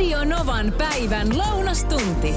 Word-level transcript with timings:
Radio 0.00 0.24
Novan 0.24 0.72
päivän 0.78 1.38
lounastunti. 1.38 2.34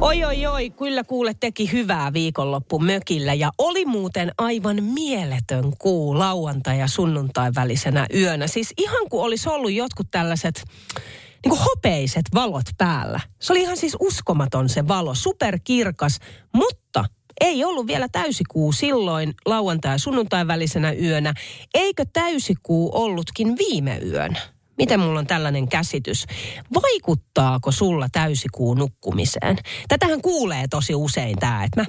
Oi, 0.00 0.24
oi, 0.24 0.46
oi, 0.46 0.70
kyllä 0.70 1.04
kuule 1.04 1.34
teki 1.40 1.72
hyvää 1.72 2.12
viikonloppu 2.12 2.78
mökillä 2.78 3.34
ja 3.34 3.50
oli 3.58 3.84
muuten 3.84 4.32
aivan 4.38 4.84
mieletön 4.84 5.72
kuu 5.78 6.18
lauantai 6.18 6.78
ja 6.78 6.88
sunnuntai 6.88 7.52
välisenä 7.54 8.06
yönä. 8.14 8.46
Siis 8.46 8.74
ihan 8.78 9.08
kuin 9.10 9.22
olisi 9.22 9.48
ollut 9.48 9.72
jotkut 9.72 10.06
tällaiset 10.10 10.64
niin 11.44 11.50
kuin 11.50 11.60
hopeiset 11.60 12.24
valot 12.34 12.66
päällä. 12.78 13.20
Se 13.40 13.52
oli 13.52 13.60
ihan 13.62 13.76
siis 13.76 13.96
uskomaton 14.00 14.68
se 14.68 14.88
valo, 14.88 15.14
superkirkas, 15.14 16.18
mutta 16.54 17.04
ei 17.40 17.64
ollut 17.64 17.86
vielä 17.86 18.08
täysikuu 18.12 18.72
silloin 18.72 19.34
lauantai 19.46 19.94
ja 19.94 19.98
sunnuntai 19.98 20.46
välisenä 20.46 20.92
yönä. 20.92 21.34
Eikö 21.74 22.04
täysikuu 22.12 22.90
ollutkin 22.94 23.56
viime 23.58 23.98
yönä? 23.98 24.55
Miten 24.78 25.00
mulla 25.00 25.18
on 25.18 25.26
tällainen 25.26 25.68
käsitys? 25.68 26.26
Vaikuttaako 26.74 27.72
sulla 27.72 28.08
täysikuu 28.12 28.74
nukkumiseen? 28.74 29.58
Tätähän 29.88 30.22
kuulee 30.22 30.68
tosi 30.70 30.94
usein 30.94 31.38
tämä, 31.38 31.64
että 31.64 31.80
mä, 31.80 31.86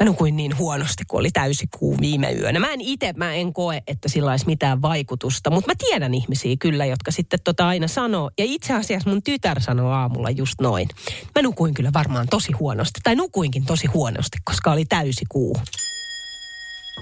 mä 0.00 0.04
nukuin 0.06 0.36
niin 0.36 0.58
huonosti, 0.58 1.04
kun 1.08 1.20
oli 1.20 1.30
täysikuu 1.30 1.96
viime 2.00 2.32
yönä. 2.32 2.60
Mä 2.60 2.72
en 2.72 2.80
itse, 2.80 3.12
mä 3.16 3.34
en 3.34 3.52
koe, 3.52 3.82
että 3.86 4.08
sillä 4.08 4.30
olisi 4.30 4.46
mitään 4.46 4.82
vaikutusta, 4.82 5.50
mutta 5.50 5.70
mä 5.70 5.74
tiedän 5.88 6.14
ihmisiä 6.14 6.56
kyllä, 6.58 6.86
jotka 6.86 7.10
sitten 7.10 7.40
tota 7.44 7.68
aina 7.68 7.88
sanoo. 7.88 8.30
Ja 8.38 8.44
itse 8.44 8.74
asiassa 8.74 9.10
mun 9.10 9.22
tytär 9.22 9.60
sanoo 9.60 9.90
aamulla 9.90 10.30
just 10.30 10.60
noin. 10.60 10.88
Mä 11.34 11.42
nukuin 11.42 11.74
kyllä 11.74 11.92
varmaan 11.92 12.26
tosi 12.30 12.52
huonosti, 12.52 13.00
tai 13.02 13.14
nukuinkin 13.16 13.64
tosi 13.64 13.86
huonosti, 13.86 14.38
koska 14.44 14.72
oli 14.72 14.84
täysikuu. 14.84 15.56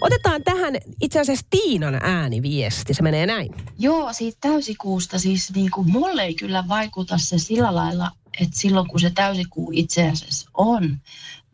Otetaan 0.00 0.44
tähän 0.44 0.74
itse 1.00 1.20
asiassa 1.20 1.46
Tiinan 1.50 1.94
ääniviesti. 2.02 2.94
Se 2.94 3.02
menee 3.02 3.26
näin. 3.26 3.54
Joo, 3.78 4.12
siitä 4.12 4.38
täysikuusta 4.40 5.18
siis 5.18 5.54
niin 5.54 5.70
kuin 5.70 5.90
mulle 5.90 6.22
ei 6.22 6.34
kyllä 6.34 6.64
vaikuta 6.68 7.18
se 7.18 7.38
sillä 7.38 7.74
lailla, 7.74 8.10
että 8.40 8.58
silloin 8.58 8.88
kun 8.88 9.00
se 9.00 9.10
täysikuu 9.10 9.70
itse 9.74 10.08
asiassa 10.08 10.50
on, 10.54 10.98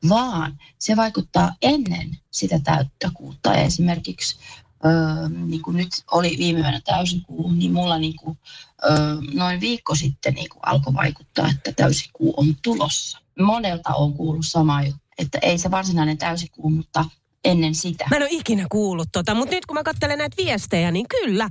vaan 0.08 0.58
se 0.78 0.96
vaikuttaa 0.96 1.54
ennen 1.62 2.18
sitä 2.30 2.60
täyttäkuutta. 2.64 3.54
Esimerkiksi 3.54 4.36
öö, 4.84 5.28
niin 5.28 5.62
kuin 5.62 5.76
nyt 5.76 5.88
oli 6.10 6.36
viime 6.38 6.60
yönä 6.60 6.80
täysikuu, 6.84 7.52
niin 7.52 7.72
mulla 7.72 7.98
niin 7.98 8.16
kuin, 8.16 8.38
öö, 8.84 9.16
noin 9.34 9.60
viikko 9.60 9.94
sitten 9.94 10.34
niin 10.34 10.48
kuin 10.48 10.60
alkoi 10.66 10.94
vaikuttaa, 10.94 11.48
että 11.48 11.72
täysikuu 11.72 12.34
on 12.36 12.56
tulossa. 12.62 13.18
Monelta 13.40 13.94
on 13.94 14.12
kuullut 14.14 14.46
sama 14.48 14.82
juttu, 14.82 15.00
että 15.18 15.38
ei 15.42 15.58
se 15.58 15.70
varsinainen 15.70 16.18
täysikuu, 16.18 16.70
mutta 16.70 17.04
ennen 17.44 17.74
sitä. 17.74 18.06
Mä 18.10 18.16
en 18.16 18.22
ole 18.22 18.30
ikinä 18.32 18.66
kuullut 18.70 19.08
tota, 19.12 19.34
mutta 19.34 19.54
nyt 19.54 19.66
kun 19.66 19.74
mä 19.74 19.82
katselen 19.82 20.18
näitä 20.18 20.36
viestejä, 20.36 20.90
niin 20.90 21.06
kyllä. 21.08 21.48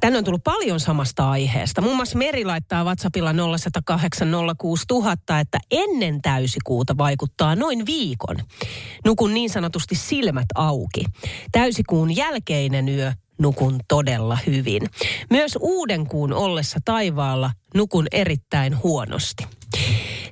Tänne 0.00 0.18
on 0.18 0.24
tullut 0.24 0.44
paljon 0.44 0.80
samasta 0.80 1.30
aiheesta. 1.30 1.80
Muun 1.80 1.96
muassa 1.96 2.18
Meri 2.18 2.44
laittaa 2.44 2.84
WhatsAppilla 2.84 3.32
0806000, 3.32 3.36
että 5.40 5.58
ennen 5.70 6.22
täysikuuta 6.22 6.98
vaikuttaa 6.98 7.56
noin 7.56 7.86
viikon. 7.86 8.36
Nukun 9.04 9.34
niin 9.34 9.50
sanotusti 9.50 9.94
silmät 9.94 10.46
auki. 10.54 11.04
Täysikuun 11.52 12.16
jälkeinen 12.16 12.88
yö 12.88 13.12
nukun 13.40 13.80
todella 13.88 14.38
hyvin. 14.46 14.82
Myös 15.30 15.58
uuden 15.60 16.06
kuun 16.06 16.32
ollessa 16.32 16.78
taivaalla 16.84 17.50
nukun 17.74 18.06
erittäin 18.12 18.82
huonosti. 18.82 19.44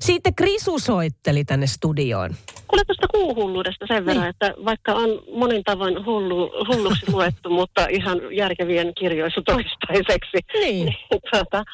Sitten 0.01 0.35
Krisu 0.35 0.79
soitteli 0.79 1.45
tänne 1.45 1.67
studioon. 1.67 2.31
Kuule 2.69 2.85
tuosta 2.85 3.07
kuuhulluudesta 3.09 3.87
sen 3.89 4.07
verran, 4.07 4.23
niin. 4.23 4.31
että 4.31 4.55
vaikka 4.65 4.95
on 4.95 5.09
monin 5.35 5.65
tavoin 5.65 6.07
hullu, 6.07 6.51
hulluksi 6.69 7.11
luettu, 7.13 7.51
mutta 7.51 7.87
ihan 7.91 8.21
järkevien 8.37 8.93
kirjoissa 8.95 9.43
toistaiseksi. 9.47 10.39
Niin. 10.55 10.87
niin 10.87 11.21
tuota, 11.31 11.65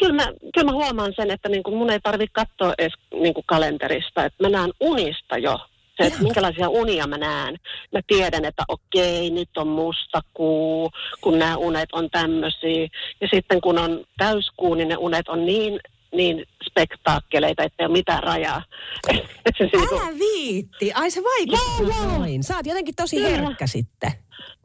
kyllä, 0.00 0.14
mä, 0.14 0.32
kyllä 0.54 0.70
mä 0.70 0.72
huomaan 0.72 1.12
sen, 1.16 1.30
että 1.30 1.48
niin 1.48 1.62
kuin 1.62 1.76
mun 1.76 1.90
ei 1.90 2.00
tarvitse 2.00 2.32
katsoa 2.32 2.74
edes 2.78 2.92
niin 3.12 3.34
kuin 3.34 3.44
kalenterista, 3.46 4.24
että 4.24 4.44
mä 4.44 4.48
näen 4.48 4.70
unista 4.80 5.38
jo 5.38 5.58
se, 5.98 6.06
että 6.06 6.22
minkälaisia 6.22 6.68
unia 6.68 7.06
mä 7.06 7.18
näen. 7.18 7.56
Mä 7.92 8.00
tiedän, 8.06 8.44
että 8.44 8.62
okei, 8.68 9.30
nyt 9.30 9.56
on 9.56 9.68
musta 9.68 10.20
kuu, 10.34 10.90
kun 11.20 11.38
nämä 11.38 11.56
unet 11.56 11.88
on 11.92 12.10
tämmöisiä. 12.10 12.88
Ja 13.20 13.28
sitten 13.32 13.60
kun 13.60 13.78
on 13.78 14.04
täyskuu, 14.16 14.74
niin 14.74 14.88
ne 14.88 14.96
unet 14.96 15.28
on 15.28 15.46
niin 15.46 15.80
niin 16.12 16.46
spektaakkeleita, 16.70 17.62
että 17.62 17.82
ei 17.82 17.86
ole 17.86 17.92
mitään 17.92 18.22
rajaa. 18.22 18.62
Älä 19.12 20.18
viitti. 20.18 20.92
Ai 20.92 21.10
se 21.10 21.22
vaikuttaa 21.22 22.18
noin. 22.18 22.42
Sä 22.42 22.56
oot 22.56 22.66
jotenkin 22.66 22.94
tosi 22.94 23.22
herkkä 23.22 23.66
sitten. 23.66 24.12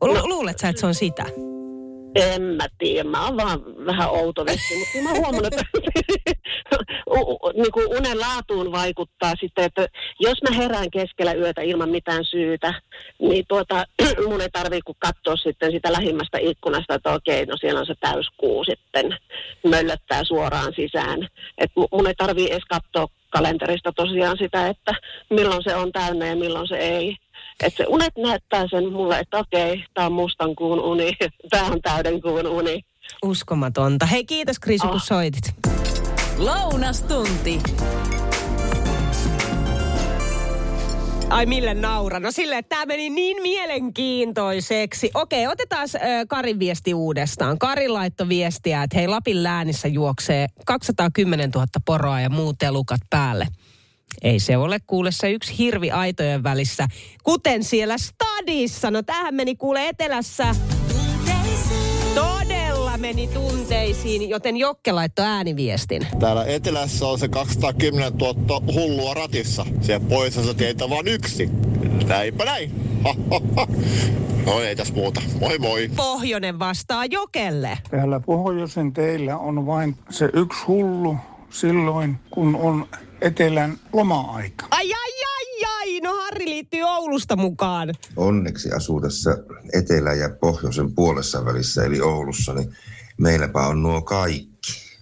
Lu- 0.01 0.13
no, 0.13 0.27
luulet 0.27 0.59
sä, 0.59 0.69
että 0.69 0.79
se 0.79 0.85
on 0.87 0.95
sitä? 0.95 1.25
En 2.15 2.41
mä 2.41 2.67
tiedä, 2.77 3.09
mä 3.09 3.25
oon 3.25 3.37
vaan 3.37 3.85
vähän 3.85 4.09
outo 4.09 4.45
vissi, 4.45 4.77
mutta 4.77 4.97
mä 5.03 5.09
oon 5.09 5.17
huomannut, 5.17 5.53
että 5.53 5.65
niin 7.53 7.71
kuin 7.71 7.87
unen 7.87 8.19
laatuun 8.19 8.71
vaikuttaa 8.71 9.33
sitten, 9.39 9.65
että 9.65 9.87
jos 10.19 10.37
mä 10.49 10.55
herään 10.57 10.91
keskellä 10.91 11.33
yötä 11.33 11.61
ilman 11.61 11.89
mitään 11.89 12.25
syytä, 12.25 12.73
niin 13.19 13.45
tuota, 13.47 13.85
mun 14.27 14.41
ei 14.41 14.49
tarvii 14.49 14.81
kuin 14.81 14.97
katsoa 14.99 15.35
sitten 15.35 15.71
sitä 15.71 15.91
lähimmästä 15.91 16.37
ikkunasta, 16.41 16.95
että 16.95 17.13
okei, 17.13 17.45
no 17.45 17.57
siellä 17.57 17.79
on 17.79 17.85
se 17.85 17.93
täyskuu 17.99 18.63
sitten, 18.63 19.17
möllöttää 19.67 20.23
suoraan 20.23 20.73
sisään. 20.75 21.27
että 21.57 21.81
mun 21.91 22.07
ei 22.07 22.15
tarvii 22.17 22.51
edes 22.51 22.65
katsoa 22.69 23.07
kalenterista 23.29 23.91
tosiaan 23.91 24.37
sitä, 24.37 24.67
että 24.67 24.93
milloin 25.29 25.63
se 25.63 25.75
on 25.75 25.91
täynnä 25.91 26.27
ja 26.27 26.35
milloin 26.35 26.67
se 26.67 26.75
ei. 26.75 27.15
Että 27.63 27.77
se 27.77 27.85
unet 27.87 28.13
näyttää 28.17 28.65
sen 28.69 28.91
mulle, 28.91 29.19
että 29.19 29.37
okei, 29.37 29.83
tämä 29.93 30.07
on 30.07 30.13
mustan 30.13 30.55
kuun 30.55 30.79
uni, 30.79 31.11
tämä 31.49 31.65
on 31.65 31.81
täyden 31.81 32.21
kuun 32.21 32.47
uni. 32.47 32.81
Uskomatonta. 33.23 34.05
Hei 34.05 34.25
kiitos 34.25 34.59
Krisu, 34.59 34.85
oh. 34.85 34.91
kun 34.91 34.99
soitit. 34.99 35.43
Lounastunti. 36.37 37.61
Ai 41.29 41.45
mille 41.45 41.73
naura? 41.73 42.19
No 42.19 42.31
sille, 42.31 42.57
että 42.57 42.69
tämä 42.69 42.85
meni 42.85 43.09
niin 43.09 43.41
mielenkiintoiseksi. 43.41 45.11
Okei, 45.13 45.47
otetaan 45.47 45.87
Karin 46.27 46.59
viesti 46.59 46.93
uudestaan. 46.93 47.59
Kari 47.59 47.87
laittoi 47.87 48.29
viestiä, 48.29 48.83
että 48.83 48.97
hei 48.97 49.07
Lapin 49.07 49.43
läänissä 49.43 49.87
juoksee 49.87 50.47
210 50.65 51.49
000 51.49 51.67
poroa 51.85 52.21
ja 52.21 52.29
muut 52.29 52.63
elukat 52.63 53.01
päälle. 53.09 53.47
Ei 54.21 54.39
se 54.39 54.57
ole 54.57 54.79
kuule 54.87 55.11
se 55.11 55.31
yksi 55.31 55.57
hirvi 55.57 55.91
aitojen 55.91 56.43
välissä, 56.43 56.87
kuten 57.23 57.63
siellä 57.63 57.95
stadissa. 57.97 58.91
No 58.91 59.03
tähän 59.03 59.35
meni 59.35 59.55
kuule 59.55 59.87
etelässä. 59.87 60.55
Meni 63.03 63.27
tunteisiin, 63.27 64.29
joten 64.29 64.57
Jokke 64.57 64.91
laittoi 64.91 65.25
ääniviestin. 65.25 66.07
Täällä 66.19 66.45
etelässä 66.45 67.07
on 67.07 67.19
se 67.19 67.27
210 67.27 68.13
000 68.13 68.61
hullua 68.73 69.13
ratissa. 69.13 69.65
Siellä 69.81 70.05
pohjoisessa 70.09 70.53
teitä 70.53 70.89
vain 70.89 71.07
yksi. 71.07 71.49
Näinpä 72.07 72.45
näin. 72.45 72.71
No 74.45 74.61
ei 74.61 74.75
tässä 74.75 74.93
muuta. 74.93 75.21
Moi 75.39 75.59
moi. 75.59 75.89
Pohjonen 75.95 76.59
vastaa 76.59 77.05
Jokelle. 77.05 77.77
Täällä 77.91 78.19
pohjoisen 78.19 78.93
teillä 78.93 79.37
on 79.37 79.65
vain 79.65 79.95
se 80.09 80.29
yksi 80.33 80.59
hullu 80.67 81.17
silloin, 81.49 82.19
kun 82.31 82.55
on 82.55 82.87
etelän 83.21 83.77
loma-aika. 83.93 84.65
Ai, 84.71 84.93
ai, 84.93 85.12
No 86.01 86.13
Harri 86.15 86.45
liittyy 86.45 86.81
Oulusta 86.83 87.35
mukaan. 87.35 87.93
Onneksi 88.15 88.71
asuu 88.71 89.01
tässä 89.01 89.37
etelä- 89.73 90.13
ja 90.13 90.29
pohjoisen 90.41 90.95
puolessa 90.95 91.45
välissä, 91.45 91.83
eli 91.85 92.01
Oulussa, 92.01 92.53
niin 92.53 92.75
meilläpä 93.17 93.67
on 93.67 93.83
nuo 93.83 94.01
kaikki 94.01 94.52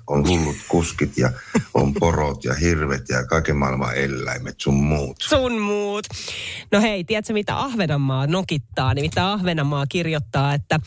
on 0.07 0.27
hullut 0.27 0.55
kuskit 0.67 1.17
ja 1.17 1.31
on 1.73 1.93
porot 1.93 2.43
ja 2.43 2.53
hirvet 2.53 3.09
ja 3.09 3.25
kaiken 3.25 3.57
maailman 3.57 3.95
eläimet, 3.95 4.55
sun 4.61 4.73
muut. 4.73 5.17
Sun 5.21 5.61
muut. 5.61 6.07
No 6.71 6.81
hei, 6.81 7.03
tiedätkö 7.03 7.33
mitä 7.33 7.59
Ahvenanmaa 7.59 8.27
nokittaa? 8.27 8.93
Nimittäin 8.93 9.27
Ahvenanmaa 9.27 9.85
kirjoittaa, 9.87 10.53
että 10.53 10.79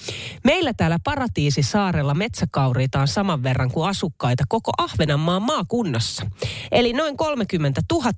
meillä 0.44 0.72
täällä 0.76 0.98
Paratiisisaarella 1.04 2.14
metsäkauriita 2.14 3.00
on 3.00 3.08
saman 3.08 3.42
verran 3.42 3.70
kuin 3.70 3.88
asukkaita 3.88 4.44
koko 4.48 4.72
Ahvenanmaan 4.78 5.42
maakunnassa. 5.42 6.26
Eli 6.72 6.92
noin 6.92 7.16
30 7.16 7.82
000 7.92 8.12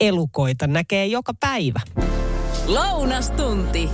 elukoita 0.00 0.66
näkee 0.66 1.06
joka 1.06 1.32
päivä. 1.40 1.80
Lounastunti. 2.66 3.88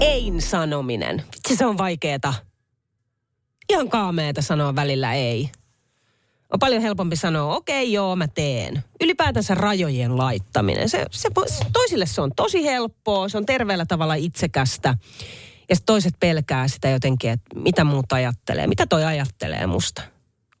Ein 0.00 0.42
sanominen. 0.42 1.24
Vitsi, 1.34 1.56
se 1.56 1.66
on 1.66 1.78
vaikeeta 1.78 2.34
ihan 3.68 3.88
kaameeta 3.88 4.42
sanoa 4.42 4.74
välillä 4.74 5.14
ei. 5.14 5.50
On 6.52 6.58
paljon 6.58 6.82
helpompi 6.82 7.16
sanoa, 7.16 7.56
okei 7.56 7.82
okay, 7.82 7.92
joo, 7.92 8.16
mä 8.16 8.28
teen. 8.28 8.84
Ylipäätänsä 9.00 9.54
rajojen 9.54 10.18
laittaminen. 10.18 10.88
Se, 10.88 11.06
se, 11.10 11.28
toisille 11.72 12.06
se 12.06 12.20
on 12.20 12.32
tosi 12.36 12.64
helppoa, 12.64 13.28
se 13.28 13.36
on 13.36 13.46
terveellä 13.46 13.86
tavalla 13.86 14.14
itsekästä. 14.14 14.98
Ja 15.68 15.76
toiset 15.86 16.14
pelkää 16.20 16.68
sitä 16.68 16.88
jotenkin, 16.88 17.30
että 17.30 17.60
mitä 17.60 17.84
muut 17.84 18.12
ajattelee. 18.12 18.66
Mitä 18.66 18.86
toi 18.86 19.04
ajattelee 19.04 19.66
musta? 19.66 20.02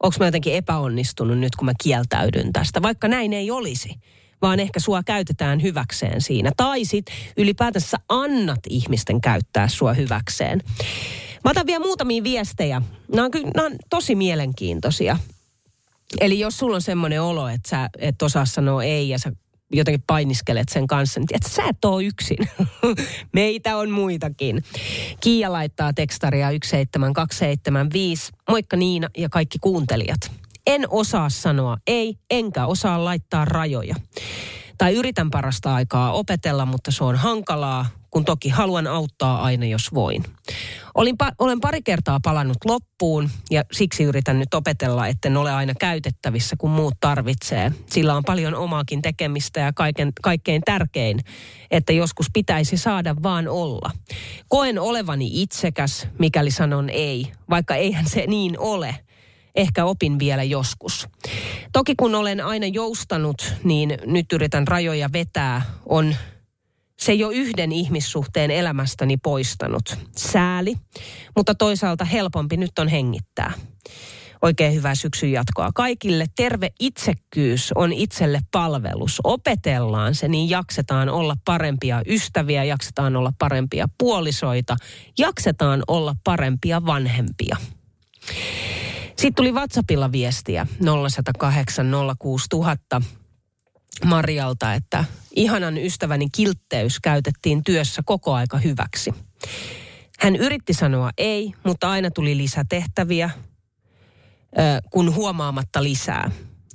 Onko 0.02 0.16
mä 0.20 0.26
jotenkin 0.26 0.54
epäonnistunut 0.54 1.38
nyt, 1.38 1.56
kun 1.56 1.66
mä 1.66 1.72
kieltäydyn 1.82 2.52
tästä? 2.52 2.82
Vaikka 2.82 3.08
näin 3.08 3.32
ei 3.32 3.50
olisi 3.50 3.94
vaan 4.42 4.60
ehkä 4.60 4.80
sua 4.80 5.02
käytetään 5.02 5.62
hyväkseen 5.62 6.20
siinä. 6.20 6.50
Tai 6.56 6.84
sit 6.84 7.06
ylipäätänsä 7.36 7.96
annat 8.08 8.60
ihmisten 8.68 9.20
käyttää 9.20 9.68
sua 9.68 9.92
hyväkseen. 9.92 10.60
Mä 11.44 11.50
otan 11.50 11.66
vielä 11.66 11.84
muutamia 11.84 12.22
viestejä. 12.22 12.82
Nämä 13.14 13.24
on, 13.24 13.30
kyllä, 13.30 13.50
nämä 13.54 13.66
on 13.66 13.76
tosi 13.90 14.14
mielenkiintoisia. 14.14 15.18
Eli 16.20 16.40
jos 16.40 16.58
sulla 16.58 16.74
on 16.74 16.82
semmoinen 16.82 17.22
olo, 17.22 17.48
että 17.48 17.68
sä 17.68 17.88
et 17.98 18.22
osaa 18.22 18.44
sanoa 18.44 18.84
ei 18.84 19.08
ja 19.08 19.18
sä 19.18 19.32
jotenkin 19.72 20.04
painiskelet 20.06 20.68
sen 20.68 20.86
kanssa, 20.86 21.20
niin 21.20 21.28
että 21.32 21.48
sä 21.48 21.62
et 21.68 21.84
ole 21.84 22.04
yksin. 22.04 22.38
Meitä 23.32 23.76
on 23.76 23.90
muitakin. 23.90 24.64
Kiia 25.20 25.52
laittaa 25.52 25.92
tekstaria 25.92 26.46
17275. 26.46 28.32
Moikka 28.50 28.76
Niina 28.76 29.08
ja 29.16 29.28
kaikki 29.28 29.58
kuuntelijat. 29.60 30.32
En 30.66 30.84
osaa 30.90 31.28
sanoa 31.28 31.76
ei, 31.86 32.18
enkä 32.30 32.66
osaa 32.66 33.04
laittaa 33.04 33.44
rajoja. 33.44 33.94
Tai 34.78 34.94
yritän 34.94 35.30
parasta 35.30 35.74
aikaa 35.74 36.12
opetella, 36.12 36.66
mutta 36.66 36.90
se 36.90 37.04
on 37.04 37.16
hankalaa, 37.16 37.86
kun 38.14 38.24
toki 38.24 38.48
haluan 38.48 38.86
auttaa 38.86 39.42
aina, 39.42 39.66
jos 39.66 39.94
voin. 39.94 40.24
Olin 40.94 41.16
pa- 41.24 41.34
olen 41.38 41.60
pari 41.60 41.82
kertaa 41.82 42.20
palannut 42.22 42.56
loppuun 42.64 43.30
ja 43.50 43.64
siksi 43.72 44.02
yritän 44.02 44.38
nyt 44.38 44.54
opetella, 44.54 45.06
etten 45.06 45.36
ole 45.36 45.52
aina 45.52 45.72
käytettävissä, 45.80 46.56
kun 46.58 46.70
muut 46.70 46.94
tarvitsee. 47.00 47.72
Sillä 47.90 48.14
on 48.14 48.24
paljon 48.24 48.54
omaakin 48.54 49.02
tekemistä 49.02 49.60
ja 49.60 49.72
kaiken, 49.72 50.12
kaikkein 50.22 50.62
tärkein, 50.64 51.20
että 51.70 51.92
joskus 51.92 52.26
pitäisi 52.32 52.76
saada 52.76 53.16
vaan 53.22 53.48
olla. 53.48 53.90
Koen 54.48 54.78
olevani 54.78 55.42
itsekäs, 55.42 56.08
mikäli 56.18 56.50
sanon 56.50 56.90
ei, 56.90 57.32
vaikka 57.50 57.74
eihän 57.74 58.08
se 58.08 58.24
niin 58.26 58.58
ole– 58.58 58.96
ehkä 59.54 59.84
opin 59.84 60.18
vielä 60.18 60.42
joskus. 60.42 61.08
Toki 61.72 61.94
kun 61.96 62.14
olen 62.14 62.40
aina 62.40 62.66
joustanut, 62.66 63.54
niin 63.64 63.98
nyt 64.06 64.32
yritän 64.32 64.68
rajoja 64.68 65.12
vetää, 65.12 65.62
on 65.86 66.14
se 66.98 67.14
jo 67.14 67.30
yhden 67.30 67.72
ihmissuhteen 67.72 68.50
elämästäni 68.50 69.16
poistanut. 69.16 69.98
Sääli, 70.16 70.76
mutta 71.36 71.54
toisaalta 71.54 72.04
helpompi 72.04 72.56
nyt 72.56 72.78
on 72.78 72.88
hengittää. 72.88 73.52
Oikein 74.42 74.74
hyvää 74.74 74.94
syksyn 74.94 75.32
jatkoa 75.32 75.70
kaikille. 75.74 76.26
Terve 76.36 76.70
itsekkyys 76.80 77.72
on 77.74 77.92
itselle 77.92 78.40
palvelus. 78.52 79.20
Opetellaan 79.24 80.14
se, 80.14 80.28
niin 80.28 80.50
jaksetaan 80.50 81.08
olla 81.08 81.36
parempia 81.44 82.02
ystäviä, 82.06 82.64
jaksetaan 82.64 83.16
olla 83.16 83.32
parempia 83.38 83.88
puolisoita, 83.98 84.76
jaksetaan 85.18 85.82
olla 85.88 86.14
parempia 86.24 86.86
vanhempia. 86.86 87.56
Sitten 89.06 89.34
tuli 89.34 89.52
WhatsAppilla 89.52 90.12
viestiä 90.12 90.66
0108 90.84 91.86
06000 92.18 93.02
Marjalta, 94.04 94.74
että 94.74 95.04
ihanan 95.36 95.78
ystäväni 95.78 96.28
kiltteys 96.32 97.00
käytettiin 97.00 97.64
työssä 97.64 98.02
koko 98.04 98.34
aika 98.34 98.58
hyväksi. 98.58 99.14
Hän 100.20 100.36
yritti 100.36 100.74
sanoa 100.74 101.10
ei, 101.18 101.52
mutta 101.64 101.90
aina 101.90 102.10
tuli 102.10 102.36
lisätehtäviä, 102.36 103.30
kun 104.90 105.14
huomaamatta 105.14 105.82
lisää. 105.82 106.30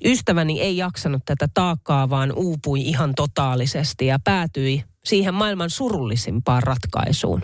Ystäväni 0.05 0.61
ei 0.61 0.77
jaksanut 0.77 1.21
tätä 1.25 1.47
taakkaa, 1.53 2.09
vaan 2.09 2.33
uupui 2.35 2.81
ihan 2.81 3.15
totaalisesti 3.15 4.05
ja 4.05 4.19
päätyi 4.23 4.83
siihen 5.05 5.33
maailman 5.33 5.69
surullisimpaan 5.69 6.63
ratkaisuun. 6.63 7.43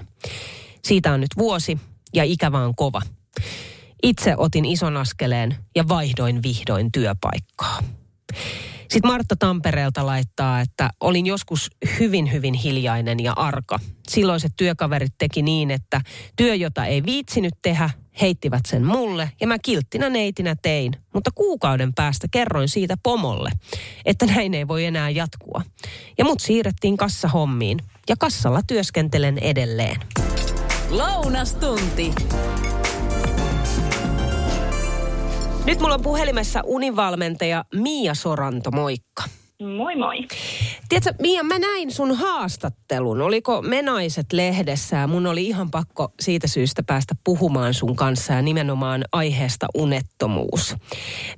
Siitä 0.84 1.14
on 1.14 1.20
nyt 1.20 1.32
vuosi 1.38 1.80
ja 2.14 2.24
ikävä 2.24 2.60
on 2.60 2.76
kova. 2.76 3.02
Itse 4.04 4.34
otin 4.38 4.66
ison 4.66 4.98
askeleen 4.98 5.56
ja 5.76 5.88
vaihdoin 5.88 6.44
vihdoin 6.44 6.92
työpaikkaa. 6.92 7.84
Sitten 8.90 9.12
Martta 9.12 9.36
Tampereelta 9.36 10.06
laittaa, 10.06 10.60
että 10.60 10.90
olin 11.00 11.26
joskus 11.26 11.72
hyvin, 12.00 12.32
hyvin 12.32 12.54
hiljainen 12.54 13.20
ja 13.20 13.34
arka. 13.36 13.80
Silloiset 14.08 14.52
työkaverit 14.58 15.14
teki 15.18 15.42
niin, 15.42 15.72
että 15.72 16.02
työ, 16.36 16.56
jota 16.56 16.86
ei 16.86 17.04
viitsinyt 17.04 17.54
tehdä, 17.62 17.90
heittivät 18.22 18.66
sen 18.66 18.86
mulle 18.86 19.32
ja 19.42 19.48
mä 19.48 19.60
kilttinä 19.60 20.10
neitinä 20.10 20.56
tein. 20.62 20.94
Mutta 21.14 21.32
kuukauden 21.36 21.94
päästä 21.94 22.28
kerroin 22.32 22.70
siitä 22.70 22.96
pomolle, 23.04 23.52
että 24.06 24.26
näin 24.26 24.54
ei 24.54 24.68
voi 24.68 24.86
enää 24.86 25.10
jatkua. 25.10 25.62
Ja 26.18 26.26
mut 26.26 26.40
siirrettiin 26.40 26.98
kassahommiin 26.98 27.80
ja 28.10 28.16
kassalla 28.20 28.62
työskentelen 28.68 29.38
edelleen. 29.38 30.02
Lounastunti. 30.90 32.14
Nyt 35.66 35.80
mulla 35.80 35.94
on 35.94 36.02
puhelimessa 36.02 36.62
univalmentaja 36.66 37.66
Mia 37.76 38.14
Soranto, 38.14 38.72
moikka. 38.72 39.24
Moi 39.78 39.96
moi. 39.96 40.18
Tiedätkö, 40.90 41.14
Mia, 41.22 41.44
mä 41.44 41.60
näin 41.60 41.92
sun 41.92 42.16
haastattelun. 42.16 43.22
Oliko 43.22 43.62
Menaiset 43.62 44.34
lehdessä 44.34 44.98
ja 44.98 45.08
mun 45.08 45.28
oli 45.28 45.46
ihan 45.46 45.72
pakko 45.72 46.12
siitä 46.20 46.48
syystä 46.48 46.84
päästä 46.84 47.16
puhumaan 47.24 47.74
sun 47.74 47.96
kanssa 47.96 48.34
ja 48.34 48.42
nimenomaan 48.42 49.04
aiheesta 49.12 49.68
unettomuus. 49.76 50.76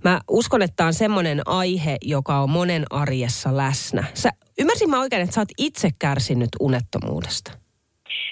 Mä 0.04 0.22
uskon, 0.30 0.62
että 0.62 0.76
tämä 0.76 0.88
on 0.88 0.94
semmoinen 0.94 1.42
aihe, 1.46 1.98
joka 2.02 2.40
on 2.40 2.50
monen 2.50 2.86
arjessa 2.90 3.58
läsnä. 3.58 4.04
Sä, 4.14 4.30
ymmärsin 4.60 4.90
mä 4.90 5.02
oikein, 5.02 5.22
että 5.22 5.36
sä 5.36 5.42
oot 5.42 5.50
itse 5.58 5.90
kärsinyt 6.00 6.50
unettomuudesta? 6.60 7.67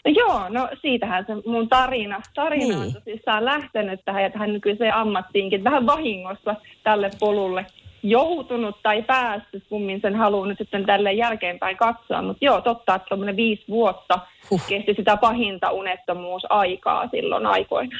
No 0.05 0.11
joo, 0.15 0.49
no 0.49 0.69
siitähän 0.81 1.25
se 1.25 1.33
mun 1.45 1.69
tarina, 1.69 2.21
tarina 2.35 2.65
niin. 2.65 2.77
on 2.77 2.93
tosissaan 2.93 3.45
lähtenyt 3.45 4.01
tähän, 4.05 4.23
että 4.23 4.39
hän 4.39 4.53
nykyiseen 4.53 4.93
ammattiinkin 4.93 5.63
vähän 5.63 5.85
vahingossa 5.85 6.55
tälle 6.83 7.09
polulle 7.19 7.65
joutunut 8.03 8.75
tai 8.83 9.03
päässyt, 9.03 9.63
kummin 9.69 10.01
sen 10.01 10.15
haluan 10.15 10.49
nyt 10.49 10.57
sitten 10.57 10.85
tälle 10.85 11.13
jälkeenpäin 11.13 11.77
katsoa. 11.77 12.21
Mutta 12.21 12.45
joo, 12.45 12.61
totta, 12.61 12.95
että 12.95 13.07
tuommoinen 13.09 13.35
viisi 13.35 13.63
vuotta 13.69 14.19
huh. 14.49 14.61
kesti 14.67 14.93
sitä 14.93 15.17
pahinta 15.17 15.71
unettomuusaikaa 15.71 17.07
silloin 17.07 17.45
aikoina. 17.45 17.97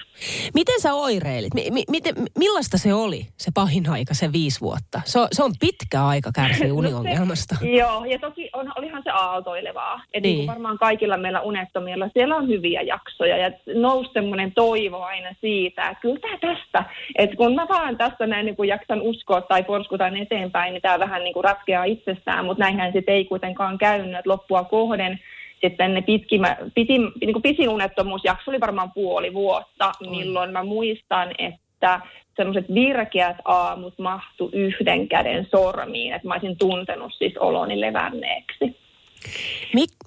Miten 0.54 0.82
sä 0.82 0.94
oireilit? 0.94 1.54
M- 1.54 1.74
m- 1.74 1.92
miten, 1.92 2.16
millaista 2.38 2.78
se 2.78 2.94
oli, 2.94 3.28
se 3.38 3.52
pahin 3.54 3.90
aika, 3.90 4.14
se 4.14 4.32
viisi 4.32 4.62
vuotta? 4.62 5.02
Se 5.06 5.20
on, 5.20 5.28
se 5.32 5.44
on 5.44 5.52
pitkä 5.60 6.06
aika 6.06 6.32
kärsiä 6.36 6.74
uniongelmasta. 6.80 7.56
no 7.62 7.68
joo, 7.68 8.06
ja 8.06 8.20
toki 8.20 8.50
on, 8.54 8.72
olihan 8.78 9.04
se 9.04 9.10
aaltoilevaa. 9.10 10.02
Että 10.14 10.28
niin. 10.28 10.38
niin 10.38 10.48
varmaan 10.48 10.78
kaikilla 10.78 11.18
meillä 11.18 11.42
unettomilla, 11.42 12.10
siellä 12.14 12.36
on 12.36 12.48
hyviä 12.48 12.82
jaksoja 12.82 13.38
ja 13.38 13.52
nousi 13.76 14.10
semmoinen 14.14 14.52
toivo 14.52 15.02
aina 15.02 15.36
siitä, 15.42 15.90
että 15.90 16.02
kyllä 16.02 16.20
tämä 16.20 16.38
tästä, 16.38 16.84
että 17.18 17.36
kun 17.36 17.56
mä 17.56 17.66
vaan 17.70 17.98
tässä 17.98 18.28
näin 18.28 18.46
niin 18.46 18.56
kuin 18.56 18.70
jaksan 18.70 19.02
uskoa 19.02 19.42
tai 19.42 19.64
porskutan 19.64 20.18
eteenpäin, 20.18 20.74
niin 20.74 20.82
tämä 20.82 21.00
vähän 21.00 21.24
niin 21.24 21.34
kuin 21.34 21.44
ratkeaa 21.44 21.84
itsestään, 21.84 22.46
mutta 22.46 22.64
näinhän 22.64 22.92
sitten 22.94 23.16
ei 23.16 23.26
kuitenkaan 23.26 23.78
käynyt, 23.78 24.16
että 24.16 24.30
loppua 24.30 24.64
kohden 24.64 25.20
sitten 25.62 25.94
ne 25.94 26.02
pitkimä, 26.02 26.58
pitin, 26.76 27.12
niin 27.22 27.34
kuin 27.34 27.44
pisin 27.44 27.70
unettomuusjakso 27.70 28.52
oli 28.52 28.60
varmaan 28.60 28.92
puoli 28.92 29.34
vuotta, 29.34 29.92
milloin 30.10 30.52
mä 30.52 30.64
muistan, 30.64 31.32
että 31.38 32.02
semmoiset 32.36 32.66
virkeät 32.74 33.38
aamut 33.46 34.00
mahtu 34.00 34.50
yhden 34.54 35.08
käden 35.08 35.48
sormiin, 35.52 36.14
että 36.14 36.28
mä 36.28 36.34
olisin 36.34 36.58
tuntenut 36.58 37.14
siis 37.18 37.38
oloni 37.38 37.82
levänneeksi. 37.82 38.78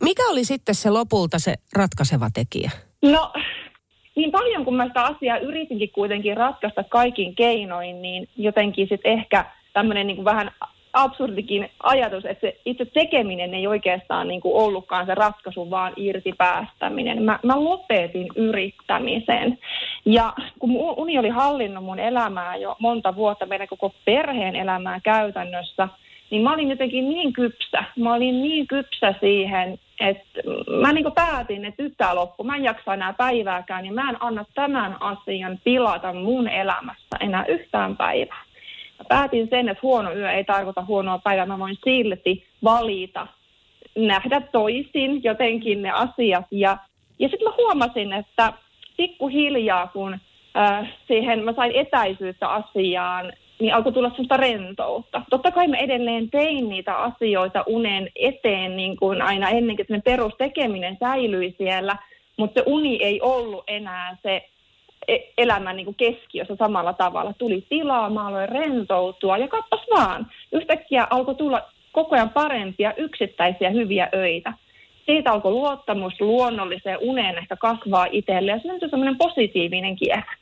Mikä 0.00 0.23
oli 0.31 0.45
sitten 0.45 0.75
se 0.75 0.90
lopulta 0.90 1.38
se 1.38 1.55
ratkaiseva 1.76 2.28
tekijä? 2.35 2.71
No, 3.02 3.33
niin 4.17 4.33
paljon 4.33 4.64
kun 4.64 4.76
mä 4.76 4.87
sitä 4.87 5.02
asiaa 5.02 5.38
yritinkin 5.38 5.90
kuitenkin 5.90 6.37
ratkaista 6.37 6.85
kaikin 6.85 7.35
keinoin, 7.35 8.02
niin 8.02 8.28
jotenkin 8.37 8.88
sitten 8.88 9.12
ehkä 9.12 9.45
tämmöinen 9.73 10.07
niin 10.07 10.25
vähän 10.25 10.50
absurdikin 10.92 11.71
ajatus, 11.83 12.25
että 12.25 12.40
se 12.40 12.61
itse 12.64 12.85
tekeminen 12.85 13.54
ei 13.54 13.66
oikeastaan 13.66 14.28
niin 14.28 14.40
kuin 14.40 14.54
ollutkaan 14.54 15.07
se 15.07 15.14
ratkaisu, 15.14 15.71
vaan 15.71 15.92
irti 15.97 16.33
päästäminen. 16.38 17.23
Mä, 17.23 17.38
mä 17.42 17.64
lopetin 17.64 18.28
yrittämisen. 18.37 19.59
Ja 20.04 20.33
kun 20.59 20.71
uni 20.97 21.18
oli 21.18 21.28
hallinnut 21.28 21.85
mun 21.85 21.99
elämää 21.99 22.57
jo 22.57 22.76
monta 22.78 23.16
vuotta, 23.16 23.47
meidän 23.47 23.68
koko 23.68 23.92
perheen 24.04 24.57
elämää 24.57 25.00
käytännössä, 25.00 25.88
niin 26.30 26.42
mä 26.42 26.52
olin 26.52 26.71
jotenkin 26.71 27.09
niin 27.09 27.33
kypsä. 27.33 27.85
Mä 27.97 28.14
olin 28.14 28.42
niin 28.42 28.66
kypsä 28.66 29.14
siihen, 29.21 29.78
että 30.00 30.40
mä 30.80 30.92
niin 30.92 31.12
päätin, 31.14 31.64
että 31.64 31.83
nyt 31.83 31.95
tämä 31.97 32.14
loppu. 32.14 32.45
Mä 32.45 32.57
en 32.57 32.64
jaksa 32.64 32.95
enää 32.95 33.12
päivääkään, 33.12 33.83
niin 33.83 33.95
mä 33.95 34.11
en 34.11 34.16
anna 34.21 34.45
tämän 34.54 34.97
asian 35.00 35.59
pilata 35.64 36.12
mun 36.12 36.49
elämässä 36.49 37.16
enää 37.21 37.45
yhtään 37.45 37.97
päivää 37.97 38.48
mä 38.99 39.05
päätin 39.09 39.49
sen, 39.50 39.69
että 39.69 39.83
huono 39.83 40.12
yö 40.12 40.31
ei 40.31 40.45
tarkoita 40.45 40.85
huonoa 40.85 41.19
päivää. 41.19 41.47
Mä 41.47 41.59
voin 41.59 41.78
silti 41.85 42.47
valita, 42.64 43.26
nähdä 43.97 44.40
toisin 44.40 45.25
jotenkin 45.25 45.83
ne 45.83 45.90
asiat. 45.90 46.47
Ja, 46.50 46.78
ja 47.19 47.28
sitten 47.28 47.49
mä 47.49 47.55
huomasin, 47.57 48.12
että 48.12 48.52
pikkuhiljaa, 48.97 49.87
kun 49.87 50.19
äh, 50.57 50.95
siihen 51.09 51.45
mä 51.45 51.52
sain 51.52 51.73
etäisyyttä 51.75 52.49
asiaan, 52.49 53.33
niin 53.61 53.75
alkoi 53.75 53.93
tulla 53.93 54.11
sellaista 54.11 54.37
rentoutta. 54.37 55.23
Totta 55.31 55.50
kai 55.50 55.69
mä 55.69 55.76
edelleen 55.76 56.31
tein 56.31 56.69
niitä 56.69 56.97
asioita 56.97 57.64
unen 57.67 58.09
eteen 58.17 58.76
niin 58.76 58.97
kuin 58.97 59.23
aina 59.23 59.49
ennenkin, 59.49 59.87
että 59.88 60.11
perustekeminen 60.11 60.97
säilyi 61.00 61.55
siellä, 61.59 61.97
mutta 62.37 62.61
se 62.61 62.64
uni 62.67 63.02
ei 63.02 63.21
ollut 63.21 63.64
enää 63.67 64.17
se 64.23 64.49
elämän 65.38 65.77
niin 65.77 65.85
kuin 65.85 65.95
keskiössä 65.95 66.57
samalla 66.57 66.93
tavalla. 66.93 67.33
Tuli 67.38 67.65
tilaa, 67.69 68.11
mä 68.11 68.27
aloin 68.27 68.49
rentoutua 68.49 69.38
ja 69.38 69.49
kappas 69.49 69.81
vaan. 69.97 70.27
Yhtäkkiä 70.53 71.07
alkoi 71.11 71.35
tulla 71.35 71.62
koko 71.93 72.15
ajan 72.15 72.31
parempia 72.31 72.95
yksittäisiä 72.97 73.71
hyviä 73.71 74.09
öitä. 74.15 74.53
siitä 75.07 75.33
alkoi 75.33 75.53
luottamus 75.53 76.21
luonnolliseen 76.21 76.99
uneen 77.00 77.38
ehkä 77.38 77.57
kasvaa 77.57 78.07
itselle 78.11 78.50
ja 78.50 78.59
syntyi 78.59 78.91
semmoinen 78.91 79.19
positiivinen 79.19 79.97
kierre. 79.97 80.38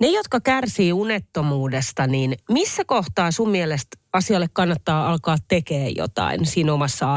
Ne, 0.00 0.08
jotka 0.08 0.40
kärsii 0.40 0.92
unettomuudesta, 0.92 2.06
niin 2.06 2.34
missä 2.50 2.82
kohtaa 2.86 3.30
sun 3.30 3.50
mielestä 3.50 3.96
asialle 4.12 4.46
kannattaa 4.52 5.10
alkaa 5.10 5.36
tekemään 5.48 5.96
jotain 5.96 6.46
siinä 6.46 6.72
omassa 6.72 7.14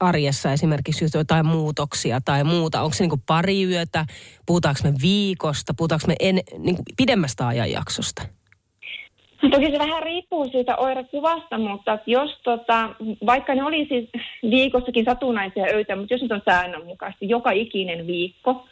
arjessa, 0.00 0.52
esimerkiksi 0.52 1.04
jotain 1.14 1.46
muutoksia 1.46 2.20
tai 2.24 2.44
muuta? 2.44 2.82
Onko 2.82 2.94
se 2.94 3.06
niin 3.06 3.22
pari 3.26 3.64
yötä, 3.64 4.06
puhutaanko 4.46 4.80
me 4.84 4.92
viikosta, 5.02 5.74
puhutaanko 5.76 6.06
me 6.06 6.14
en, 6.20 6.40
niin 6.58 6.76
pidemmästä 6.96 7.46
ajanjaksosta? 7.46 8.22
Toki 9.50 9.70
se 9.70 9.78
vähän 9.78 10.02
riippuu 10.02 10.48
siitä 10.50 10.76
oirekuvasta, 10.76 11.58
mutta 11.58 11.98
jos 12.06 12.30
tota, 12.44 12.94
vaikka 13.26 13.54
ne 13.54 13.64
olisi 13.64 13.88
siis 13.88 14.10
viikossakin 14.50 15.04
satunnaisia 15.04 15.64
öitä, 15.64 15.96
mutta 15.96 16.14
jos 16.14 16.22
nyt 16.22 16.32
on 16.32 16.42
säännönmukaisesti 16.44 17.28
joka 17.28 17.50
ikinen 17.50 18.06
viikko, 18.06 18.66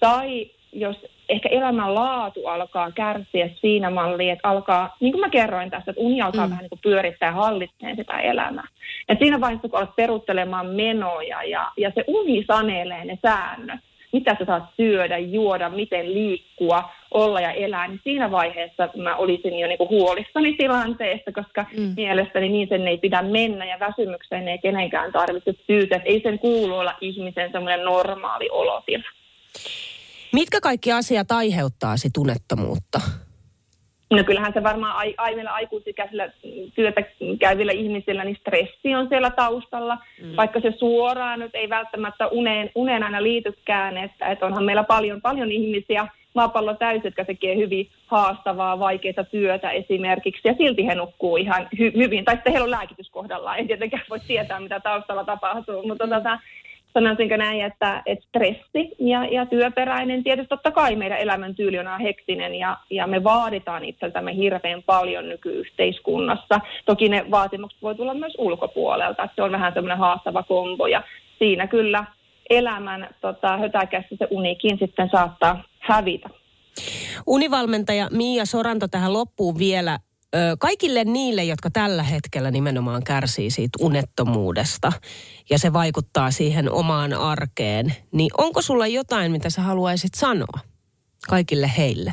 tai 0.00 0.50
jos 0.80 0.96
ehkä 1.28 1.48
elämän 1.48 1.94
laatu 1.94 2.46
alkaa 2.46 2.90
kärsiä 2.90 3.50
siinä 3.60 3.90
malliin, 3.90 4.32
että 4.32 4.48
alkaa, 4.48 4.96
niin 5.00 5.12
kuin 5.12 5.20
mä 5.20 5.28
kerroin 5.28 5.70
tässä, 5.70 5.90
että 5.90 6.02
uni 6.02 6.22
alkaa 6.22 6.46
mm. 6.46 6.50
vähän 6.50 6.62
niin 6.62 6.70
kuin 6.70 6.80
pyörittää 6.82 7.28
ja 7.28 7.32
hallitsee 7.32 7.94
sitä 7.96 8.20
elämää. 8.20 8.68
Ja 9.08 9.16
siinä 9.18 9.40
vaiheessa, 9.40 9.68
kun 9.68 9.78
alat 9.78 9.96
peruttelemaan 9.96 10.66
menoja 10.66 11.42
ja, 11.42 11.72
ja 11.76 11.92
se 11.94 12.04
uni 12.06 12.44
sanelee 12.46 13.04
ne 13.04 13.18
säännöt, 13.22 13.80
mitä 14.12 14.36
sä 14.38 14.44
saat 14.44 14.64
syödä, 14.76 15.18
juoda, 15.18 15.70
miten 15.70 16.14
liikkua, 16.14 16.90
olla 17.10 17.40
ja 17.40 17.52
elää, 17.52 17.88
niin 17.88 18.00
siinä 18.04 18.30
vaiheessa 18.30 18.88
mä 18.96 19.16
olisin 19.16 19.58
jo 19.58 19.68
niinku 19.68 19.88
huolissani 19.88 20.52
tilanteesta, 20.52 21.32
koska 21.32 21.66
mm. 21.76 21.92
mielestäni 21.96 22.48
niin 22.48 22.68
sen 22.68 22.88
ei 22.88 22.98
pidä 22.98 23.22
mennä 23.22 23.64
ja 23.64 23.78
väsymykseen 23.80 24.48
ei 24.48 24.58
kenenkään 24.58 25.12
tarvitse 25.12 25.54
syytä. 25.66 26.00
Ei 26.04 26.20
sen 26.20 26.38
kuulu 26.38 26.74
olla 26.78 26.94
ihmisen 27.00 27.52
semmoinen 27.52 27.84
normaali 27.84 28.48
olotila. 28.50 29.08
Mitkä 30.32 30.60
kaikki 30.60 30.92
asiat 30.92 31.32
aiheuttaa 31.32 31.96
sit 31.96 32.16
unettomuutta? 32.16 33.00
No 34.10 34.24
kyllähän 34.24 34.52
se 34.52 34.62
varmaan 34.62 34.96
ai, 34.96 35.14
ai, 35.16 35.46
aikuisikäisillä 35.46 36.32
työtä 36.74 37.02
käyvillä 37.40 37.72
ihmisillä, 37.72 38.24
niin 38.24 38.36
stressi 38.40 38.94
on 38.94 39.08
siellä 39.08 39.30
taustalla, 39.30 39.98
mm. 40.22 40.36
vaikka 40.36 40.60
se 40.60 40.72
suoraan 40.78 41.40
nyt 41.40 41.54
ei 41.54 41.68
välttämättä 41.68 42.26
uneen, 42.26 42.70
uneen 42.74 43.02
aina 43.02 43.22
liitykään, 43.22 43.96
että, 43.96 44.26
että 44.26 44.46
onhan 44.46 44.64
meillä 44.64 44.84
paljon, 44.84 45.20
paljon 45.20 45.52
ihmisiä, 45.52 46.08
maapallo 46.34 46.74
täysin, 46.74 47.04
jotka 47.04 47.24
tekee 47.24 47.56
hyvin 47.56 47.90
haastavaa, 48.06 48.78
vaikeaa 48.78 49.24
työtä 49.30 49.70
esimerkiksi, 49.70 50.48
ja 50.48 50.54
silti 50.58 50.86
he 50.86 50.94
nukkuu 50.94 51.36
ihan 51.36 51.68
hy- 51.76 51.96
hyvin, 51.96 52.24
tai 52.24 52.34
sitten 52.34 52.52
heillä 52.52 52.64
on 52.64 52.70
lääkitys 52.70 53.10
kohdallaan, 53.10 53.58
en 53.58 53.66
tietenkään 53.66 54.04
voi 54.10 54.20
tietää, 54.20 54.60
mitä 54.60 54.80
taustalla 54.80 55.24
tapahtuu, 55.24 55.86
mutta 55.86 56.08
tota, 56.08 56.38
sanoisinko 56.96 57.36
näin, 57.36 57.60
että, 57.60 58.02
että 58.06 58.26
stressi 58.28 58.96
ja, 58.98 59.24
ja 59.24 59.46
työperäinen, 59.46 60.24
tietysti 60.24 60.48
totta 60.48 60.70
kai 60.70 60.96
meidän 60.96 61.18
elämäntyyli 61.18 61.78
on 61.78 62.00
hektinen 62.00 62.54
ja, 62.54 62.76
ja 62.90 63.06
me 63.06 63.24
vaaditaan 63.24 63.84
itseltämme 63.84 64.36
hirveän 64.36 64.82
paljon 64.82 65.28
nykyyhteiskunnassa. 65.28 66.60
Toki 66.84 67.08
ne 67.08 67.26
vaatimukset 67.30 67.82
voi 67.82 67.94
tulla 67.94 68.14
myös 68.14 68.34
ulkopuolelta, 68.38 69.24
että 69.24 69.34
se 69.34 69.42
on 69.42 69.52
vähän 69.52 69.72
semmoinen 69.74 69.98
haastava 69.98 70.42
kombo 70.42 70.86
ja 70.86 71.02
siinä 71.38 71.66
kyllä 71.66 72.04
elämän 72.50 73.08
tota, 73.20 73.56
hötäkässä 73.56 74.16
se 74.18 74.26
unikin 74.30 74.78
sitten 74.78 75.08
saattaa 75.12 75.64
hävitä. 75.78 76.28
Univalmentaja 77.26 78.08
Mia 78.12 78.44
Soranto 78.44 78.88
tähän 78.88 79.12
loppuun 79.12 79.58
vielä 79.58 79.98
kaikille 80.58 81.04
niille, 81.04 81.44
jotka 81.44 81.70
tällä 81.70 82.02
hetkellä 82.02 82.50
nimenomaan 82.50 83.02
kärsii 83.04 83.50
siitä 83.50 83.78
unettomuudesta 83.84 84.92
ja 85.50 85.58
se 85.58 85.72
vaikuttaa 85.72 86.30
siihen 86.30 86.72
omaan 86.72 87.12
arkeen, 87.12 87.86
niin 88.12 88.30
onko 88.38 88.62
sulla 88.62 88.86
jotain, 88.86 89.32
mitä 89.32 89.50
sä 89.50 89.62
haluaisit 89.62 90.14
sanoa 90.14 90.60
kaikille 91.28 91.70
heille? 91.78 92.12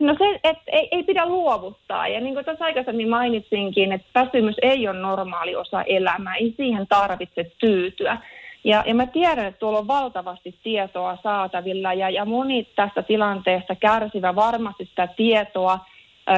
No 0.00 0.16
se, 0.18 0.40
että 0.44 0.62
ei, 0.66 0.88
ei 0.90 1.02
pidä 1.02 1.26
luovuttaa. 1.26 2.08
Ja 2.08 2.20
niin 2.20 2.34
kuin 2.34 2.44
tuossa 2.44 2.64
aikaisemmin 2.64 3.08
mainitsinkin, 3.08 3.92
että 3.92 4.20
väsymys 4.24 4.54
ei 4.62 4.88
ole 4.88 4.98
normaali 4.98 5.56
osa 5.56 5.82
elämää. 5.82 6.34
Ei 6.34 6.54
siihen 6.56 6.86
tarvitse 6.88 7.52
tyytyä. 7.60 8.18
Ja, 8.64 8.84
ja 8.86 8.94
mä 8.94 9.06
tiedän, 9.06 9.46
että 9.46 9.58
tuolla 9.58 9.78
on 9.78 9.86
valtavasti 9.86 10.58
tietoa 10.62 11.18
saatavilla 11.22 11.94
ja, 11.94 12.10
ja 12.10 12.24
moni 12.24 12.64
tästä 12.76 13.02
tilanteesta 13.02 13.74
kärsivä 13.74 14.34
varmasti 14.34 14.84
sitä 14.84 15.06
tietoa 15.06 15.78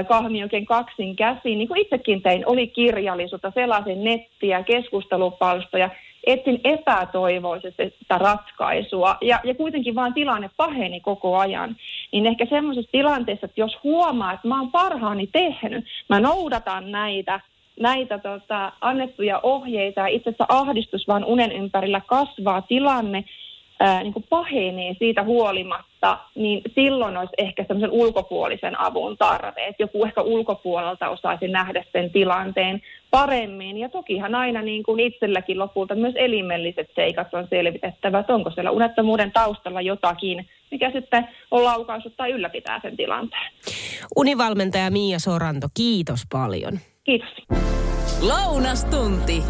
kahmi 0.08 0.42
oikein 0.42 0.66
kaksin 0.66 1.16
käsiin, 1.16 1.58
niin 1.58 1.68
kuin 1.68 1.80
itsekin 1.80 2.22
tein, 2.22 2.48
oli 2.48 2.66
kirjallisuutta, 2.66 3.52
sellaisen 3.54 4.04
nettiä, 4.04 4.62
keskustelupalstoja, 4.62 5.90
etsin 6.26 6.60
epätoivoisesti 6.64 7.94
sitä 7.98 8.18
ratkaisua 8.18 9.16
ja, 9.20 9.40
ja 9.44 9.54
kuitenkin 9.54 9.94
vaan 9.94 10.14
tilanne 10.14 10.50
paheni 10.56 11.00
koko 11.00 11.38
ajan. 11.38 11.76
Niin 12.12 12.26
ehkä 12.26 12.46
semmoisessa 12.46 12.92
tilanteessa, 12.92 13.46
että 13.46 13.60
jos 13.60 13.78
huomaa, 13.84 14.32
että 14.32 14.48
mä 14.48 14.60
oon 14.60 14.70
parhaani 14.70 15.26
tehnyt, 15.26 15.84
mä 16.08 16.20
noudatan 16.20 16.90
näitä, 16.90 17.40
näitä 17.80 18.18
tota, 18.18 18.72
annettuja 18.80 19.40
ohjeita 19.42 20.00
ja 20.00 20.06
itse 20.06 20.30
asiassa 20.30 20.46
ahdistus 20.48 21.08
vaan 21.08 21.24
unen 21.24 21.52
ympärillä 21.52 22.00
kasvaa 22.06 22.62
tilanne, 22.62 23.24
ää, 23.80 24.02
niin 24.02 24.12
kuin 24.12 24.24
pahenee 24.30 24.94
siitä 24.98 25.22
huolimatta, 25.22 26.18
niin 26.34 26.62
silloin 26.74 27.16
olisi 27.16 27.34
ehkä 27.38 27.64
semmoisen 27.64 27.90
ulkopuolisen 27.90 28.80
avun 28.80 29.16
tarve, 29.16 29.66
että 29.66 29.82
joku 29.82 30.04
ehkä 30.04 30.22
ulkopuolelta 30.22 31.08
osaisi 31.08 31.48
nähdä 31.48 31.84
sen 31.92 32.10
tilanteen 32.10 32.82
paremmin. 33.10 33.78
Ja 33.78 33.88
tokihan 33.88 34.34
aina 34.34 34.62
niin 34.62 34.82
kuin 34.82 35.00
itselläkin 35.00 35.58
lopulta 35.58 35.94
myös 35.94 36.14
elimelliset 36.16 36.90
seikat 36.94 37.34
on 37.34 37.46
selvitettävä, 37.50 38.18
että 38.18 38.34
onko 38.34 38.50
siellä 38.50 38.70
unettomuuden 38.70 39.32
taustalla 39.32 39.80
jotakin, 39.80 40.48
mikä 40.70 40.90
sitten 40.90 41.28
on 41.50 41.64
laukaissut 41.64 42.16
tai 42.16 42.30
ylläpitää 42.30 42.80
sen 42.82 42.96
tilanteen. 42.96 43.52
Univalmentaja 44.16 44.90
Miia 44.90 45.18
Soranto, 45.18 45.68
kiitos 45.74 46.20
paljon. 46.32 46.78
Kiitos. 47.04 47.28
Lounastunti. 48.28 49.42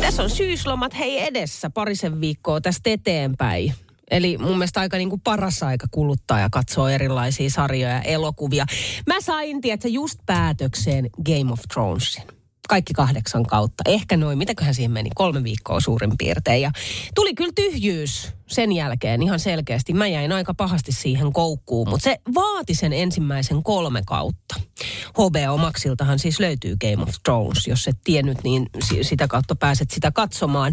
Tässä 0.00 0.22
on 0.22 0.30
syyslomat 0.30 0.98
hei 0.98 1.26
edessä 1.26 1.70
parisen 1.70 2.20
viikkoa 2.20 2.60
tästä 2.60 2.90
eteenpäin. 2.90 3.74
Eli 4.10 4.38
mun 4.38 4.58
mielestä 4.58 4.80
aika 4.80 4.96
niin 4.96 5.10
kuin 5.10 5.20
paras 5.20 5.62
aika 5.62 5.86
kuluttaa 5.90 6.40
ja 6.40 6.48
katsoa 6.50 6.90
erilaisia 6.90 7.50
sarjoja 7.50 7.94
ja 7.94 8.02
elokuvia. 8.02 8.66
Mä 9.06 9.20
sain, 9.20 9.60
tiedätkö, 9.60 9.88
just 9.88 10.18
päätökseen 10.26 11.10
Game 11.24 11.52
of 11.52 11.60
Thronesin 11.72 12.37
kaikki 12.68 12.92
kahdeksan 12.92 13.46
kautta. 13.46 13.82
Ehkä 13.86 14.16
noin, 14.16 14.38
mitäköhän 14.38 14.74
siihen 14.74 14.92
meni, 14.92 15.10
kolme 15.14 15.44
viikkoa 15.44 15.80
suurin 15.80 16.18
piirtein. 16.18 16.62
Ja 16.62 16.70
tuli 17.14 17.34
kyllä 17.34 17.52
tyhjyys 17.54 18.32
sen 18.46 18.72
jälkeen 18.72 19.22
ihan 19.22 19.40
selkeästi. 19.40 19.92
Mä 19.92 20.06
jäin 20.06 20.32
aika 20.32 20.54
pahasti 20.54 20.92
siihen 20.92 21.32
koukkuun, 21.32 21.88
mutta 21.88 22.04
se 22.04 22.16
vaati 22.34 22.74
sen 22.74 22.92
ensimmäisen 22.92 23.62
kolme 23.62 24.02
kautta. 24.06 24.54
HBO 25.08 25.56
Maxiltahan 25.56 26.18
siis 26.18 26.40
löytyy 26.40 26.76
Game 26.76 27.02
of 27.02 27.14
Thrones. 27.24 27.66
Jos 27.66 27.88
et 27.88 27.98
tiennyt, 28.04 28.38
niin 28.44 28.66
sitä 29.02 29.28
kautta 29.28 29.54
pääset 29.54 29.90
sitä 29.90 30.10
katsomaan. 30.10 30.72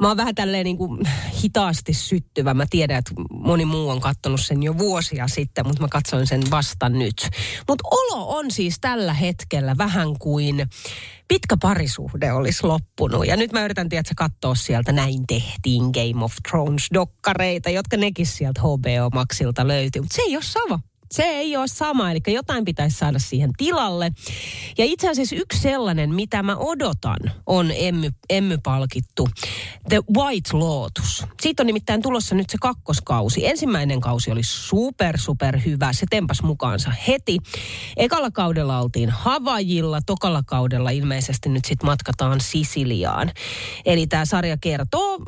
Mä 0.00 0.08
oon 0.08 0.16
vähän 0.16 0.34
tälleen 0.34 0.64
niin 0.64 0.78
kuin 0.78 1.08
hitaasti 1.42 1.94
syttyvä. 1.94 2.54
Mä 2.54 2.66
tiedän, 2.70 2.98
että 2.98 3.12
moni 3.30 3.64
muu 3.64 3.88
on 3.88 4.00
katsonut 4.00 4.40
sen 4.40 4.62
jo 4.62 4.78
vuosia 4.78 5.28
sitten, 5.28 5.66
mutta 5.66 5.82
mä 5.82 5.88
katsoin 5.88 6.26
sen 6.26 6.42
vasta 6.50 6.88
nyt. 6.88 7.28
Mutta 7.68 7.88
olo 7.90 8.36
on 8.38 8.50
siis 8.50 8.76
tällä 8.80 9.14
hetkellä 9.14 9.76
vähän 9.78 10.18
kuin 10.18 10.68
pitkä 11.28 11.56
parisuhde 11.62 12.32
olisi 12.32 12.66
loppunut. 12.66 13.26
Ja 13.26 13.36
nyt 13.36 13.52
mä 13.52 13.64
yritän, 13.64 13.88
tiedätkö, 13.88 14.14
katsoa 14.16 14.54
sieltä 14.54 14.92
näin 14.92 15.26
tehtiin 15.26 15.82
Game 15.82 16.24
of 16.24 16.32
Thrones-dokkareita, 16.48 17.70
jotka 17.70 17.96
nekin 17.96 18.26
sieltä 18.26 18.60
HBO 18.60 19.10
Maxilta 19.14 19.68
löytyy. 19.68 20.02
Mutta 20.02 20.16
se 20.16 20.22
ei 20.22 20.36
ole 20.36 20.44
sama. 20.44 20.80
Se 21.10 21.22
ei 21.22 21.56
ole 21.56 21.68
sama, 21.68 22.10
eli 22.10 22.20
jotain 22.26 22.64
pitäisi 22.64 22.98
saada 22.98 23.18
siihen 23.18 23.50
tilalle. 23.56 24.12
Ja 24.78 24.84
itse 24.84 25.08
asiassa 25.08 25.36
yksi 25.36 25.60
sellainen, 25.60 26.14
mitä 26.14 26.42
mä 26.42 26.56
odotan, 26.56 27.18
on 27.46 27.70
emmy, 27.76 28.10
emmypalkittu 28.30 29.28
The 29.88 30.00
White 30.16 30.50
Lotus. 30.52 31.24
Siitä 31.40 31.62
on 31.62 31.66
nimittäin 31.66 32.02
tulossa 32.02 32.34
nyt 32.34 32.50
se 32.50 32.58
kakkoskausi. 32.60 33.46
Ensimmäinen 33.46 34.00
kausi 34.00 34.30
oli 34.30 34.42
super, 34.42 35.18
super 35.18 35.60
hyvä. 35.64 35.92
Se 35.92 36.06
tempas 36.10 36.42
mukaansa 36.42 36.92
heti. 37.08 37.38
Ekalla 37.96 38.30
kaudella 38.30 38.80
oltiin 38.80 39.10
Havajilla, 39.10 40.00
tokalla 40.06 40.42
kaudella 40.46 40.90
ilmeisesti 40.90 41.48
nyt 41.48 41.64
sitten 41.64 41.86
matkataan 41.86 42.40
Sisiliaan. 42.40 43.30
Eli 43.84 44.06
tämä 44.06 44.24
sarja 44.24 44.56
kertoo 44.56 45.18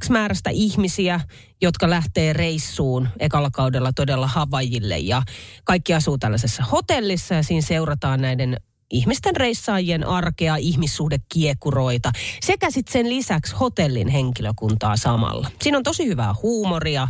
X 0.00 0.10
määrästä 0.10 0.50
ihmisiä, 0.50 1.20
jotka 1.60 1.90
lähtee 1.90 2.32
reissuun 2.32 3.08
ekalla 3.18 3.50
kaudella 3.50 3.92
todella 3.92 4.26
Havajille. 4.26 4.98
Ja 4.98 5.22
kaikki 5.64 5.94
asuu 5.94 6.18
tällaisessa 6.18 6.64
hotellissa 6.64 7.34
ja 7.34 7.42
siinä 7.42 7.62
seurataan 7.62 8.20
näiden 8.20 8.56
ihmisten 8.90 9.36
reissaajien 9.36 10.06
arkea, 10.06 10.56
ihmissuhdekiekuroita 10.56 12.10
sekä 12.40 12.70
sitten 12.70 12.92
sen 12.92 13.08
lisäksi 13.08 13.54
hotellin 13.54 14.08
henkilökuntaa 14.08 14.96
samalla. 14.96 15.50
Siinä 15.62 15.78
on 15.78 15.84
tosi 15.84 16.06
hyvää 16.06 16.34
huumoria, 16.42 17.08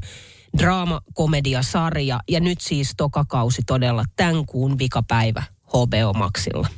draama-komedia-sarja 0.58 2.20
ja 2.28 2.40
nyt 2.40 2.60
siis 2.60 2.92
tokakausi 2.96 3.62
todella 3.66 4.04
tämän 4.16 4.46
kuun 4.46 4.78
vikapäivä 4.78 5.42
HBO 5.68 6.12
Maxilla. 6.12 6.68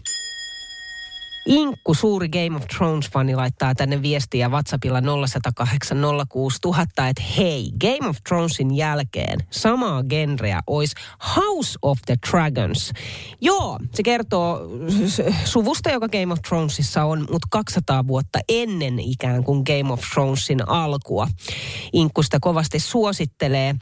Inkku, 1.47 1.95
suuri 1.95 2.29
Game 2.29 2.57
of 2.57 2.63
Thrones-fani, 2.77 3.35
laittaa 3.35 3.75
tänne 3.75 4.03
viestiä 4.03 4.49
WhatsAppilla 4.49 5.01
0108 5.01 5.99
06000, 6.29 7.09
että 7.09 7.23
hei, 7.37 7.73
Game 7.81 8.09
of 8.09 8.17
Thronesin 8.29 8.77
jälkeen 8.77 9.39
samaa 9.51 10.03
genreä 10.03 10.61
olisi 10.67 10.95
House 11.37 11.79
of 11.83 11.99
the 12.07 12.17
Dragons. 12.31 12.93
Joo, 13.41 13.79
se 13.95 14.03
kertoo 14.03 14.61
suvusta, 15.45 15.91
joka 15.91 16.09
Game 16.09 16.33
of 16.33 16.43
Thronesissa 16.49 17.05
on, 17.05 17.21
mutta 17.31 17.49
200 17.51 18.07
vuotta 18.07 18.39
ennen 18.49 18.99
ikään 18.99 19.45
kuin 19.45 19.63
Game 19.67 19.93
of 19.93 20.01
Thronesin 20.13 20.69
alkua. 20.69 21.29
Inkku 21.93 22.23
sitä 22.23 22.39
kovasti 22.41 22.81
suosittelee. 22.81 23.75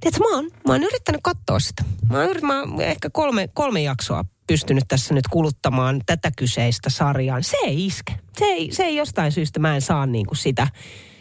Tiedätkö, 0.00 0.28
mä 0.28 0.36
oon, 0.36 0.44
mä 0.66 0.72
oon 0.72 0.82
yrittänyt 0.82 1.20
katsoa 1.24 1.60
sitä. 1.60 1.84
Mä 2.10 2.18
oon, 2.18 2.36
mä 2.42 2.60
oon 2.60 2.80
ehkä 2.80 3.10
kolme, 3.10 3.48
kolme 3.54 3.82
jaksoa 3.82 4.24
pystynyt 4.52 4.84
tässä 4.88 5.14
nyt 5.14 5.28
kuluttamaan 5.28 6.00
tätä 6.06 6.30
kyseistä 6.36 6.90
sarjaa. 6.90 7.42
Se 7.42 7.56
ei 7.64 7.86
iske. 7.86 8.14
Se 8.38 8.44
ei, 8.44 8.72
se 8.72 8.82
ei 8.82 8.96
jostain 8.96 9.32
syystä, 9.32 9.60
mä 9.60 9.74
en 9.74 9.80
saa 9.80 10.06
niin 10.06 10.26
kuin 10.26 10.38
sitä, 10.38 10.68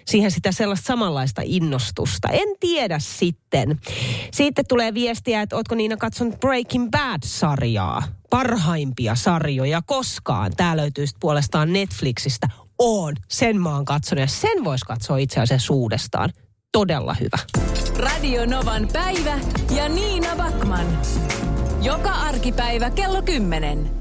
siihen 0.05 0.31
sitä 0.31 0.51
sellaista 0.51 0.85
samanlaista 0.85 1.41
innostusta. 1.45 2.27
En 2.27 2.47
tiedä 2.59 2.99
sitten. 2.99 3.79
Sitten 4.31 4.65
tulee 4.67 4.93
viestiä, 4.93 5.41
että 5.41 5.55
ootko 5.55 5.75
Niina 5.75 5.97
katsonut 5.97 6.39
Breaking 6.39 6.89
Bad-sarjaa? 6.89 8.03
Parhaimpia 8.29 9.15
sarjoja 9.15 9.81
koskaan. 9.85 10.51
Tää 10.57 10.77
löytyy 10.77 11.05
puolestaan 11.19 11.73
Netflixistä. 11.73 12.47
On, 12.79 13.15
sen 13.29 13.61
mä 13.61 13.75
oon 13.75 13.85
katsonut 13.85 14.21
ja 14.21 14.27
sen 14.27 14.63
vois 14.63 14.83
katsoa 14.83 15.17
itse 15.17 15.39
asiassa 15.39 15.73
uudestaan. 15.73 16.29
Todella 16.71 17.13
hyvä. 17.13 17.37
Radio 17.97 18.45
Novan 18.45 18.87
päivä 18.93 19.39
ja 19.75 19.89
Niina 19.89 20.35
Backman. 20.35 20.87
Joka 21.81 22.09
arkipäivä 22.09 22.89
kello 22.89 23.21
10. 23.21 24.00